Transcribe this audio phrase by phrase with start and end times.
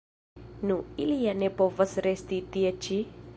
[0.69, 2.99] Nu, ili ja ne povas resti tie ĉi?